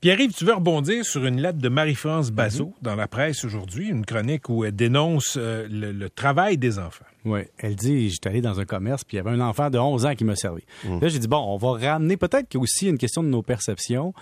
[0.00, 4.06] Pierre-Yves, tu veux rebondir sur une lettre de Marie-France Bazot dans la presse aujourd'hui, une
[4.06, 7.04] chronique où elle dénonce euh, le, le travail des enfants.
[7.26, 9.76] Oui, elle dit, j'étais allé dans un commerce, puis il y avait un enfant de
[9.76, 10.62] 11 ans qui m'a servi.
[10.84, 14.14] Là, j'ai dit, bon, on va ramener peut-être aussi une question de nos perceptions.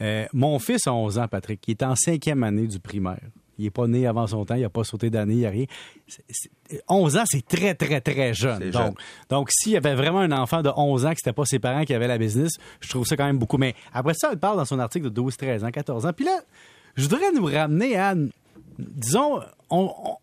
[0.00, 3.20] Euh, mon fils a 11 ans, Patrick, qui est en cinquième année du primaire.
[3.58, 5.50] Il n'est pas né avant son temps, il n'a pas sauté d'année, il n'y a
[5.50, 5.64] rien.
[6.06, 8.58] C'est- c'est- 11 ans, c'est très, très, très jeune.
[8.86, 8.98] Donc,
[9.28, 11.84] donc s'il y avait vraiment un enfant de 11 ans, que c'était pas ses parents
[11.84, 13.58] qui avaient la business, je trouve ça quand même beaucoup.
[13.58, 16.12] Mais après ça, elle parle dans son article de 12, 13 ans, 14 ans.
[16.12, 16.40] Puis là,
[16.96, 18.14] je voudrais nous ramener à,
[18.78, 20.16] disons, on- on,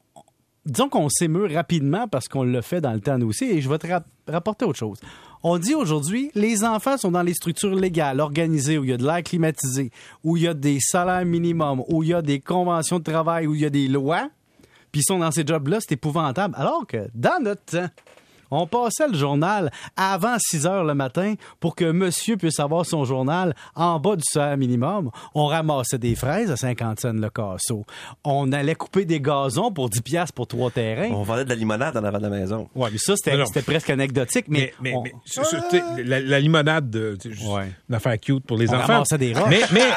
[0.66, 3.70] disons qu'on s'émeut rapidement parce qu'on le fait dans le temps nous aussi, et je
[3.70, 5.00] vais te rap- rapporter autre chose.
[5.48, 8.98] On dit aujourd'hui, les enfants sont dans les structures légales, organisées, où il y a
[8.98, 9.92] de l'air climatisé,
[10.24, 13.46] où il y a des salaires minimums, où il y a des conventions de travail,
[13.46, 14.32] où il y a des lois,
[14.92, 16.56] puis ils sont dans ces jobs-là, c'est épouvantable.
[16.58, 17.92] Alors que dans notre
[18.52, 23.06] on passait le journal avant 6 heures le matin pour que monsieur puisse avoir son
[23.06, 25.12] journal en bas du salaire minimum.
[25.34, 27.86] On ramassait des fraises à 50 cents le casseau.
[28.24, 31.10] On allait couper des gazons pour 10 piastres pour trois terrains.
[31.12, 32.70] On vendait de la limonade en avant de la maison.
[32.76, 34.46] Ouais, mais ça, c'était presque anecdotique.
[34.48, 37.72] Mais, Mais, mais, on- mais ce- ce- tu sais, la, la limonade, sais, juste Ouais.
[37.90, 38.88] une affaire cute pour les On enfants.
[38.94, 39.50] ramassait des roches.
[39.50, 39.90] mais, mais,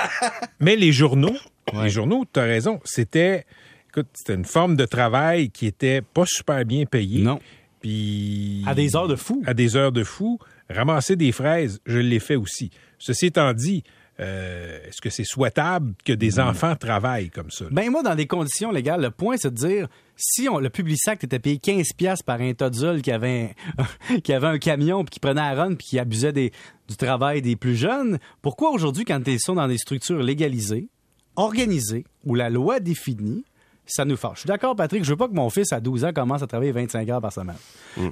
[0.60, 1.36] mais les journaux,
[1.74, 1.84] Ouais.
[1.84, 3.44] les journaux, tu as raison, c'était,
[3.90, 7.22] écoute, c'était une forme de travail qui était pas super bien payée.
[7.22, 7.40] Non.
[7.80, 8.62] Puis.
[8.66, 9.42] À des heures de fou.
[9.46, 10.38] À des heures de fou.
[10.70, 12.70] Ramasser des fraises, je l'ai fait aussi.
[12.98, 13.84] Ceci étant dit,
[14.20, 17.66] euh, est-ce que c'est souhaitable que des enfants travaillent comme ça?
[17.70, 21.22] Ben moi, dans des conditions légales, le point, c'est de dire, si on, le Publisac
[21.22, 25.10] était payé 15 pièces par un Todzul qui avait un, qui avait un camion puis
[25.10, 26.52] qui prenait un run puis qui abusait des,
[26.88, 30.88] du travail des plus jeunes, pourquoi aujourd'hui, quand ils sont dans des structures légalisées,
[31.36, 33.44] organisées, où la loi définit,
[33.88, 34.34] ça nous fâche.
[34.36, 36.46] Je suis d'accord, Patrick, je veux pas que mon fils à 12 ans commence à
[36.46, 37.56] travailler 25 heures par semaine.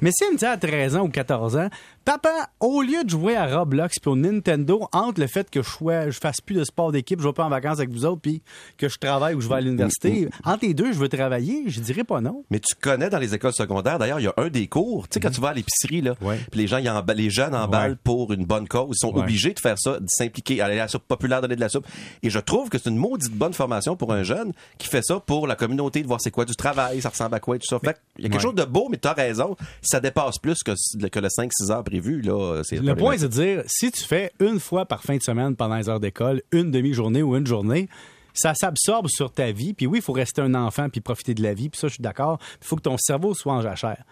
[0.00, 1.68] Mais si me dit à 13 ans ou 14 ans,
[2.04, 5.68] papa, au lieu de jouer à Roblox puis au Nintendo, entre le fait que je,
[5.68, 8.20] sois, je fasse plus de sport d'équipe, je vais pas en vacances avec vous autres,
[8.20, 8.42] puis
[8.78, 11.80] que je travaille ou je vais à l'université, entre les deux, je veux travailler, je
[11.80, 12.44] dirais pas non.
[12.50, 15.14] Mais tu connais dans les écoles secondaires, d'ailleurs, il y a un des cours, tu
[15.14, 16.38] sais, quand tu vas à l'épicerie, là, Ouais.
[16.50, 17.98] puis les gens, emba- les jeunes emballent Ouais.
[18.02, 19.20] pour une bonne cause, ils sont Ouais.
[19.22, 21.86] obligés de faire ça, de s'impliquer, aller à la soupe populaire, donner de la soupe.
[22.22, 25.20] Et je trouve que c'est une maudite bonne formation pour un jeune qui fait ça
[25.20, 27.66] pour la communauté, de voir c'est quoi du travail, ça ressemble à quoi et tout
[27.66, 27.78] ça.
[27.78, 28.42] Fait il y a quelque Ouais.
[28.42, 30.72] chose de beau, mais tu as raison, ça dépasse plus que,
[31.08, 34.60] que le 5-6 heures prévu, là, Le point, c'est de dire, si tu fais une
[34.60, 37.88] fois par fin de semaine pendant les heures d'école, une demi-journée ou une journée,
[38.34, 39.72] ça s'absorbe sur ta vie.
[39.72, 41.70] Puis oui, il faut rester un enfant puis profiter de la vie.
[41.70, 42.38] Puis ça, je suis d'accord.
[42.60, 44.04] Il faut que ton cerveau soit en jachère.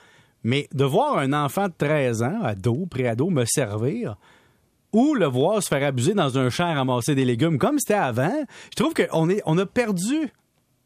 [0.43, 4.17] Mais de voir un enfant de 13 ans, ado, pré-ado, me servir,
[4.95, 7.95] ou le voir se faire abuser dans un champ à ramasser des légumes comme c'était
[7.95, 10.31] avant, je trouve qu'on est, on a perdu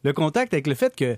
[0.03, 1.16] le contact avec le fait que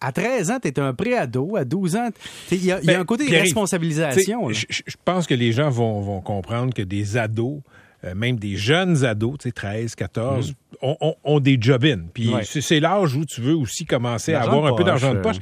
[0.00, 2.08] à 13 ans, tu es un pré-ado, à 12 ans,
[2.50, 4.50] il y, a il y a Ben, un côté de responsabilisation.
[4.50, 7.60] je pense que les gens vont, vont comprendre que des ados,
[8.04, 12.00] euh, même des jeunes ados, tu sais, 13, 14, ont, ont- ont des job-in.
[12.12, 12.34] Puis Mm.
[12.34, 12.44] Ouais.
[12.44, 15.36] c'est l'âge où tu veux aussi commencer à avoir un peu d'argent de euh, poche.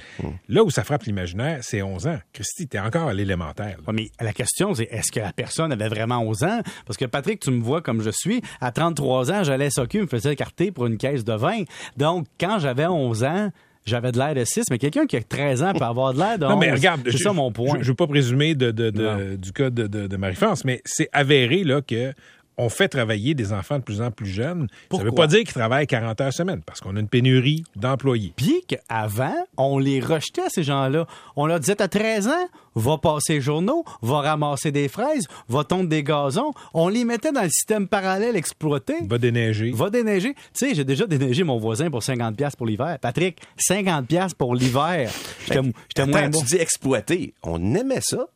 [0.49, 2.19] Là où ça frappe l'imaginaire, c'est 11 ans.
[2.33, 3.79] Christy, t'es encore à l'élémentaire.
[3.87, 6.61] Ouais, mais la question, c'est est-ce que la personne avait vraiment 11 ans?
[6.87, 8.43] Parce que Patrick, tu me vois comme je suis.
[8.61, 11.63] À 33 ans, j'allais SOQ, me faisait écarter pour une caisse de vin.
[11.97, 13.51] Donc, quand j'avais 11 ans,
[13.87, 16.39] j'avais de l'air de 6, mais quelqu'un qui a 13 ans peut avoir de l'air
[16.39, 16.51] de 11.
[16.53, 17.77] Non, mais regarde, c'est je- ça mon point.
[17.77, 19.35] Je ne veux pas présumer de, de- de- Non.
[19.39, 22.13] du cas de, de- de Marie-France, mais c'est avéré là, que
[22.61, 24.69] on fait travailler des enfants de plus en plus jeunes.
[24.93, 27.65] Ça ne veut pas dire qu'ils travaillent 40 heures semaine, parce qu'on a une pénurie
[27.75, 28.35] d'employés.
[28.37, 31.07] Puis qu'avant, on les rejetait, ces gens-là.
[31.37, 35.65] On leur disait, t'as 13 ans, va passer les journaux, va ramasser des fraises, va
[35.65, 36.53] tondre des gazons.
[36.75, 38.95] On les mettait dans le système parallèle exploité.
[39.09, 39.71] Va déneiger.
[39.73, 40.35] Va déneiger.
[40.35, 42.99] Tu sais, j'ai déjà déneigé mon voisin pour 50$ piastres pour l'hiver.
[43.01, 45.11] Patrick, 50$ pour l'hiver.
[45.47, 46.41] J'étais moins bon.
[46.41, 47.33] tu dis exploiter.
[47.43, 48.27] On aimait ça.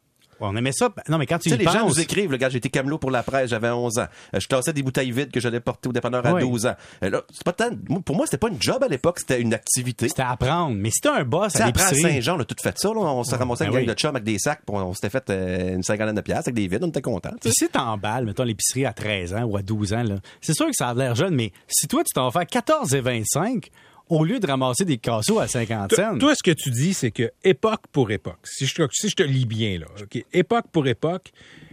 [0.40, 0.88] On aimait ça.
[1.08, 1.96] Non, mais quand tu Tu sais, les gens penses...
[1.96, 4.06] nous écrivent, le gars, été camelot pour la presse, j'avais 11 ans.
[4.34, 6.42] Euh, Je tassais des bouteilles vides que j'allais porter au dépanneur à Oui.
[6.42, 6.74] 12 ans.
[7.02, 9.40] Euh, là, c'est pas tant, moi, pour moi, c'était pas une job à l'époque, c'était
[9.40, 10.08] une activité.
[10.08, 10.74] C'était à apprendre.
[10.76, 12.14] Mais t'as un boss à après à l'épicerie...
[12.14, 13.00] Saint-Jean, on a tout fait ça, là.
[13.00, 13.94] On s'est ramassé une Ben gang oui.
[13.94, 16.68] de chums avec des sacs, on, s'était fait euh, une cinquantaine de piastres avec des
[16.68, 17.30] vides, on était contents.
[17.32, 17.66] tu Puis sais.
[17.66, 20.72] si t'emballes, mettons, l'épicerie à 13 ans ou à 12 ans, là, c'est sûr que
[20.74, 23.68] ça a l'air jeune, mais si toi, tu t'en fais 14 et 25,
[24.08, 26.18] au lieu de ramasser des casseaux à 50 Toi, cents...
[26.18, 29.16] toi, ce que tu dis, c'est que époque pour époque, si je, te- si je
[29.16, 29.86] te lis bien, là,
[30.32, 31.32] époque pour époque,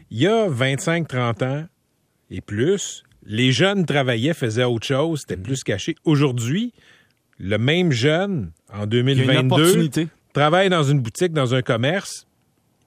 [0.09, 1.65] il y a 25-30 ans
[2.29, 5.95] et plus, les jeunes travaillaient, faisaient autre chose, c'était plus caché.
[6.05, 6.73] Aujourd'hui,
[7.37, 9.05] le même jeune, en Il y a une
[9.49, 10.07] 2022, opportunité.
[10.33, 12.27] travaille dans une boutique, dans un commerce,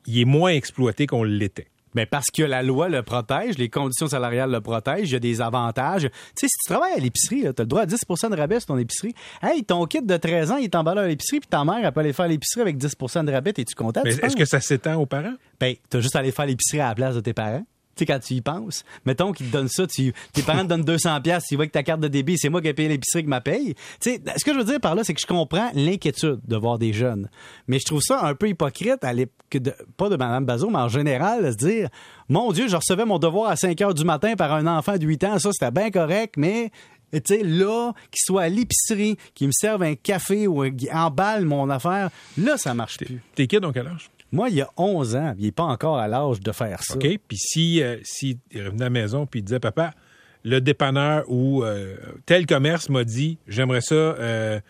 [0.07, 1.67] il est moins exploité qu'on l'était.
[1.95, 5.21] Ben parce que la loi le protège, les conditions salariales le protègent, il y a
[5.21, 6.03] des avantages.
[6.03, 8.61] Tu sais, si tu travailles à l'épicerie, tu as le droit à 10% de rabais
[8.61, 9.15] sur ton épicerie.
[9.43, 11.93] Hey, ton kit de 13 ans, il est emballé à l'épicerie, puis ta mère, elle
[11.93, 13.53] peut aller faire l'épicerie avec 10% de rabais.
[13.57, 14.03] Es-tu content?
[14.05, 15.35] Mais tu est-ce que ça s'étend aux parents?
[15.61, 17.65] Ben, t'as juste à aller faire l'épicerie à la place de tes parents.
[17.99, 20.85] Sais, quand tu y penses, mettons qu'ils te donnent ça, tu, tes parents te donnent
[20.85, 23.23] 200 pièces, tu vas avec ta carte de débit, c'est moi qui ai payé l'épicerie
[23.23, 23.75] qui m'a payé.
[24.01, 26.57] Tu sais, ce que je veux dire par là, c'est que je comprends l'inquiétude de
[26.57, 27.29] voir des jeunes.
[27.69, 29.13] Mais je trouve ça un peu hypocrite, à
[29.51, 31.89] que de- pas de Mme Bazot, mais en général, de se dire,
[32.29, 35.05] mon Dieu, je recevais mon devoir à 5 heures du matin par un enfant de
[35.07, 36.71] 8 ans, ça, c'était bien correct, mais
[37.13, 41.45] tu sais, là, qu'il soit à l'épicerie, qu'il me serve un café ou qu'il emballe
[41.45, 43.21] mon affaire, là, ça marche plus.
[43.37, 44.11] Tes kids ont quel âge?
[44.35, 46.97] Moi, il y a 11 ans, il n'est pas encore à l'âge de faire ça.
[46.97, 47.07] OK?
[47.29, 49.95] Puis si, euh, si il revenait à la maison puis il disait, papa,
[50.43, 51.95] le dépanneur ou euh,
[52.27, 54.61] tel commerce m'a dit, j'aimerais ça euh,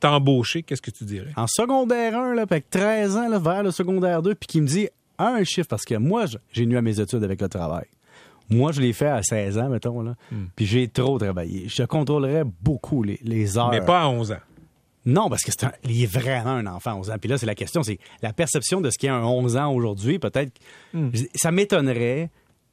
[0.00, 1.30] t'embaucher, qu'est-ce que tu dirais?
[1.36, 4.66] En secondaire 1, là, avec 13 ans, là, vers le secondaire 2, puis qui me
[4.66, 4.88] dit
[5.18, 7.84] un chiffre, parce que moi, j'ai nu à mes études avec le travail.
[8.48, 10.14] Moi, je l'ai fait à 16 ans, mettons, là.
[10.32, 10.46] Hmm.
[10.56, 11.68] Puis j'ai trop travaillé.
[11.68, 13.70] Je contrôlerais beaucoup les, les heures.
[13.70, 14.36] Mais pas à 11 ans.
[15.10, 17.16] Non, parce que c'est un, il est vraiment un enfant à 11 ans.
[17.20, 20.18] Puis là, c'est la question, c'est la perception de ce qu'est un 11 ans aujourd'hui.
[20.18, 20.52] Peut-être,
[20.94, 21.10] Hmm.
[21.34, 22.30] ça m'étonnerait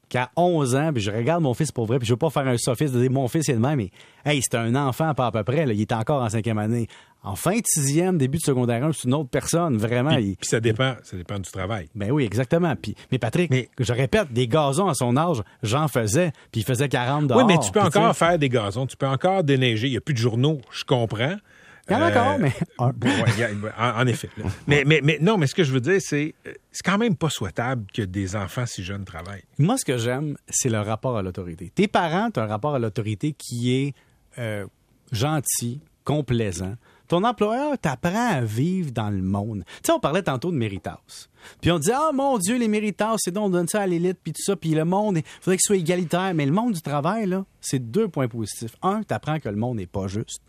[0.10, 2.48] qu'à 11 ans, puis je regarde mon fils pour vrai, puis je veux pas faire
[2.48, 3.92] un sophisme de dire mon fils est de même, mais
[4.26, 6.88] hey, c'est un enfant pas à peu près, là, il est encore en cinquième année.
[7.24, 10.12] En fin de sixième, début de secondaire 1, c'est une autre personne, vraiment.
[10.16, 11.90] Puis, il- puis ça dépend, ça dépend du travail.
[11.94, 12.74] ben oui, exactement.
[12.82, 16.64] Puis, mais Patrick, Mais- je répète, des gazons à son âge, j'en faisais, puis il
[16.64, 17.40] faisait 40 dehors.
[17.40, 19.88] oui, mais tu peux encore faire des gazons, tu peux encore déneiger.
[19.88, 21.36] Il n'y a plus de journaux, je comprends.
[21.90, 22.90] Il y en a Euh, encore, mais un.
[22.92, 23.50] Bon, ouais, il y a-
[23.98, 24.30] en, en effet.
[24.68, 27.16] Mais, mais, mais non, mais ce que je veux dire, c'est euh, c'est quand même
[27.16, 29.44] pas souhaitable que des enfants si jeunes travaillent.
[29.58, 31.72] Moi, ce que j'aime, c'est le rapport à l'autorité.
[31.74, 33.94] Tes parents ont un rapport à l'autorité qui est
[34.38, 34.66] euh,
[35.12, 36.76] gentil, complaisant.
[37.08, 39.64] Ton employeur t'apprend à vivre dans le monde.
[39.66, 41.30] Tu sais, on parlait tantôt de Méritas.
[41.62, 44.20] Puis on disait, ah mon Dieu, les Méritas, c'est donc on donne ça à l'élite,
[44.22, 46.34] puis tout ça, puis le monde, il faudrait qu'il soit égalitaire.
[46.34, 48.76] Mais le monde du travail, là, c'est deux points positifs.
[48.82, 50.42] Un, t'apprends que le monde n'est pas juste.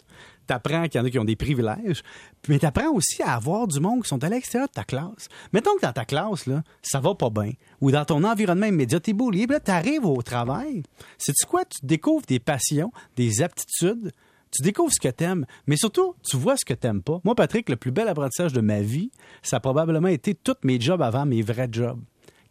[0.49, 2.03] T'apprends qu'il y en a qui ont des privilèges,
[2.49, 5.29] mais t'apprends aussi à avoir du monde qui sont à l'extérieur de ta classe.
[5.53, 7.53] Mettons que dans ta classe, là, ça va pas bien,
[7.83, 10.83] ou dans ton environnement immédiat, t'es beau libre, là, t'arrives au travail.
[11.19, 11.67] Sais-tu quoi?
[11.67, 14.11] Tu découvres des passions, des aptitudes,
[14.51, 17.21] tu découvres ce que t'aimes, mais surtout, tu vois ce que t'aimes pas.
[17.25, 19.11] Moi, Patrick, le plus bel apprentissage de ma vie,
[19.43, 22.01] ça a probablement été tous mes jobs avant, mes vrais jobs,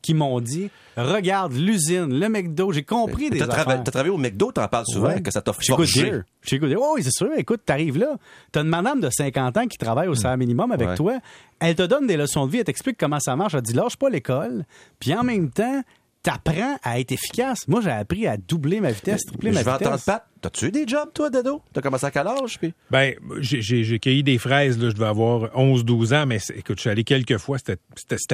[0.01, 3.83] qui m'ont dit, regarde l'usine, le McDo, j'ai compris des T'as trava- affaires.
[3.83, 5.21] t'as travaillé au McDo, t'en parles souvent, Ouais.
[5.21, 6.21] que ça Good forgé.
[6.43, 6.77] Chez Good Deer.
[6.79, 7.29] Oh, oui, c'est sûr.
[7.35, 8.15] Écoute, t'arrives là.
[8.51, 10.95] T'as une madame de 50 ans qui travaille au salaire minimum avec Ouais.
[10.95, 11.19] toi.
[11.59, 12.59] Elle te donne des leçons de vie.
[12.59, 13.55] Elle t'explique comment ça marche.
[13.55, 14.65] Elle dit, lâche pas l'école.
[14.99, 15.81] Puis en même temps,
[16.27, 17.65] t'apprends à être efficace.
[17.69, 20.05] Moi, j'ai appris à doubler ma vitesse, tripler Je ma vais entendre vitesse.
[20.05, 20.25] Pat.
[20.41, 21.61] T'as-tu eu des jobs, toi, Dedo?
[21.73, 22.59] T'as commencé à quel âge?
[22.59, 22.73] Puis...
[22.91, 26.89] Ben, j'ai- cueilli des fraises, là, je devais avoir 11-12 ans, mais écoute, je suis
[26.89, 27.77] allé quelques fois, c'était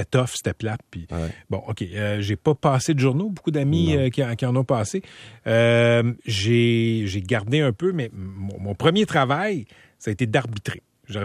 [0.05, 0.81] tough, c'était plate.
[0.89, 1.29] Puis, Ouais.
[1.51, 4.55] Bon, OK, euh, j'ai pas passé de journaux, beaucoup d'amis euh, qui, en- qui en
[4.55, 5.01] ont passé.
[5.47, 9.65] Euh, j'ai j'ai gardé un peu, mais mon, mon premier travail,
[9.99, 10.81] ça a été d'arbitrer.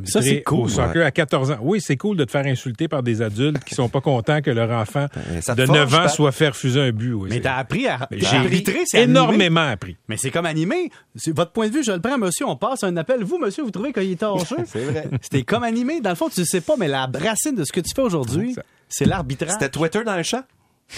[0.07, 1.59] C'est cool, au soccer à 14 ans.
[1.63, 4.51] Oui, c'est cool de te faire insulter par des adultes qui sont pas contents que
[4.51, 7.13] leur enfant Ben, de forge, 9 ans soit fait refuser un but.
[7.13, 9.11] oui, Mais t'as appris à, J'ai arbitré, c'est animé.
[9.13, 9.97] énormément appris.
[10.09, 10.91] Mais c'est comme animé.
[11.29, 12.47] Votre point de vue, je le prends, monsieur.
[12.47, 13.23] On passe un appel.
[13.23, 14.57] Vous, monsieur, vous trouvez qu'il est torché?
[14.67, 15.09] C'est vrai.
[15.23, 16.01] C'était comme animé.
[16.01, 18.03] Dans le fond, tu ne sais pas, mais la racine de ce que tu fais
[18.03, 18.57] aujourd'hui,
[18.89, 19.53] c'est l'arbitrage.
[19.53, 20.43] C'était Twitter dans le champ?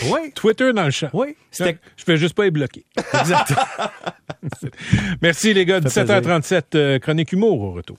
[0.05, 0.33] Oui.
[0.35, 1.09] Twitter dans le champ.
[1.12, 1.35] Oui.
[1.50, 2.85] C'était Je fais juste pas les bloquer.
[3.19, 3.53] exact.
[5.23, 5.81] Merci les gars.
[5.87, 7.99] Ça fait 17h37, euh, chronique humour au retour.